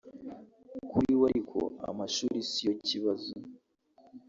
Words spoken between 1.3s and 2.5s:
ariko amashuri